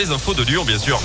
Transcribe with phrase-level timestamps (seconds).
[0.00, 1.00] Les infos de Lyon, bien sûr.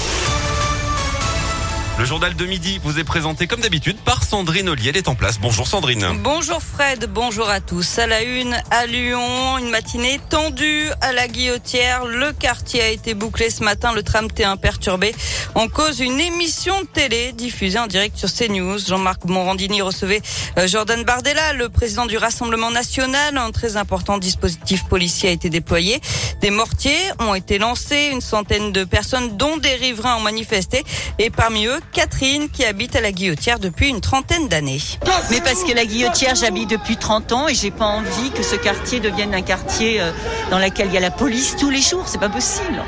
[2.00, 4.90] Le journal de midi vous est présenté comme d'habitude par Sandrine Ollier.
[4.90, 5.40] Elle est en place.
[5.40, 6.04] Bonjour Sandrine.
[6.24, 8.00] Bonjour Fred, bonjour à tous.
[8.00, 12.06] À la une, à Lyon, une matinée tendue à la guillotière.
[12.06, 15.14] Le quartier a été bouclé ce matin, le tram T1 perturbé.
[15.54, 18.80] En cause, une émission de télé diffusée en direct sur CNews.
[18.80, 20.24] Jean-Marc Morandini recevait
[20.58, 23.38] euh, Jordan Bardella, le président du Rassemblement national.
[23.38, 26.02] Un très important dispositif policier a été déployé.
[26.42, 28.10] Des mortiers ont été lancés.
[28.12, 30.84] Une centaine de personnes, dont des riverains, ont manifesté.
[31.20, 34.82] Et parmi eux, Catherine qui habite à la Guillotière depuis une trentaine d'années.
[35.30, 38.56] Mais parce que la Guillotière, j'habite depuis 30 ans et j'ai pas envie que ce
[38.56, 40.12] quartier devienne un quartier euh,
[40.50, 42.04] dans lequel il y a la police tous les jours.
[42.08, 42.82] C'est pas possible.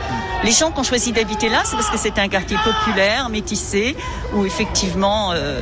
[0.44, 3.95] Les gens qui ont choisi d'habiter là, c'est parce que c'est un quartier populaire, métissé,
[4.34, 5.59] où effectivement, euh,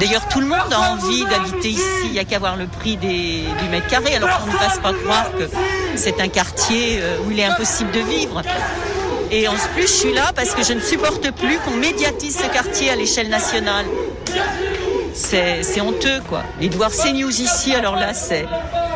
[0.00, 1.82] d'ailleurs tout le monde a envie d'habiter ici.
[2.04, 4.14] Il n'y a qu'à voir le prix des, du mètre carré.
[4.16, 5.48] Alors qu'on ne fasse pas croire que
[5.96, 8.42] c'est un quartier euh, où il est impossible de vivre.
[9.30, 12.46] Et en plus, je suis là parce que je ne supporte plus qu'on médiatise ce
[12.52, 13.86] quartier à l'échelle nationale.
[15.14, 16.42] C'est honteux, quoi.
[16.60, 18.46] Et de voir CNews ici, alors là, c'est...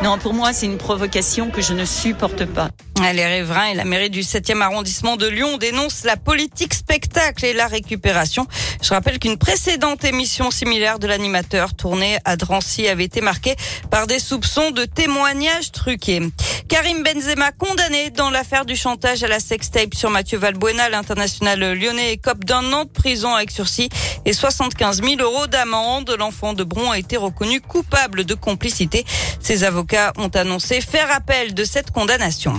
[0.03, 2.69] Non, pour moi, c'est une provocation que je ne supporte pas.
[3.13, 7.53] Les riverains et la mairie du 7e arrondissement de Lyon dénoncent la politique spectacle et
[7.53, 8.45] la récupération.
[8.81, 13.55] Je rappelle qu'une précédente émission similaire de l'animateur tournée à Drancy avait été marquée
[13.89, 16.21] par des soupçons de témoignages truqués.
[16.69, 22.13] Karim Benzema condamné dans l'affaire du chantage à la sextape sur Mathieu Valbuena, l'international lyonnais
[22.13, 23.89] écope d'un an de prison avec sursis
[24.25, 26.15] et 75 000 euros d'amende.
[26.17, 29.05] L'enfant de Bron a été reconnu coupable de complicité.
[29.41, 32.53] Ses avocats ont annoncé faire appel de cette condamnation.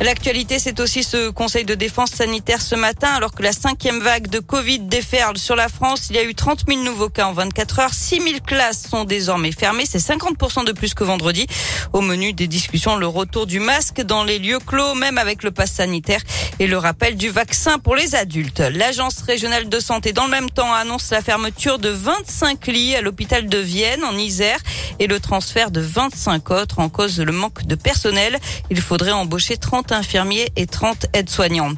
[0.00, 4.26] L'actualité, c'est aussi ce conseil de défense sanitaire ce matin, alors que la cinquième vague
[4.26, 6.08] de Covid déferle sur la France.
[6.10, 7.94] Il y a eu 30 000 nouveaux cas en 24 heures.
[7.94, 9.84] 6 000 classes sont désormais fermées.
[9.86, 11.46] C'est 50% de plus que vendredi.
[11.92, 15.52] Au menu des discussions, le retour du masque dans les lieux clos, même avec le
[15.52, 16.20] pass sanitaire
[16.58, 18.60] et le rappel du vaccin pour les adultes.
[18.60, 23.00] L'agence régionale de santé, dans le même temps, annonce la fermeture de 25 lits à
[23.00, 24.58] l'hôpital de Vienne, en Isère,
[24.98, 28.38] et le transfert de 25 autres en cause le manque de personnel.
[28.70, 31.74] Il faudrait embaucher 30 infirmiers et 30 aides-soignants.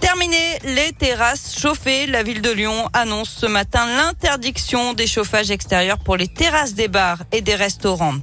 [0.00, 2.06] Terminé les terrasses chauffées.
[2.06, 6.88] La ville de Lyon annonce ce matin l'interdiction des chauffages extérieurs pour les terrasses des
[6.88, 8.14] bars et des restaurants.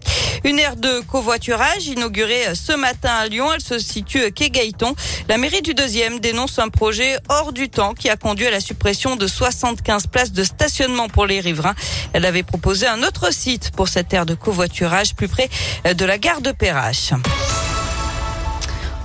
[0.43, 3.47] Une aire de covoiturage inaugurée ce matin à Lyon.
[3.53, 4.95] Elle se situe quai Gaëton.
[5.27, 8.59] La mairie du deuxième dénonce un projet hors du temps qui a conduit à la
[8.59, 11.75] suppression de 75 places de stationnement pour les riverains.
[12.13, 15.49] Elle avait proposé un autre site pour cette aire de covoiturage plus près
[15.85, 17.11] de la gare de Perrache.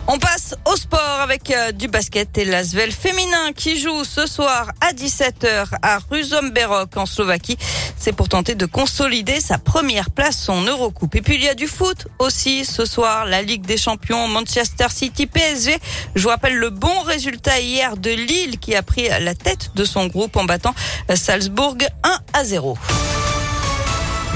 [0.08, 4.72] On passe au sport avec euh, du basket et l'Asvel féminin qui joue ce soir
[4.80, 7.56] à 17h à Ruzomberok en Slovaquie.
[7.96, 11.14] C'est pour tenter de consolider sa première place en Eurocoupe.
[11.14, 14.88] Et puis il y a du foot aussi ce soir, la Ligue des Champions Manchester
[14.90, 15.78] City PSG.
[16.16, 19.84] Je vous rappelle le bon résultat hier de Lille qui a pris la tête de
[19.84, 20.74] son groupe en battant
[21.14, 22.76] Salzbourg 1 à 0.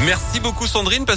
[0.05, 1.05] Merci beaucoup Sandrine.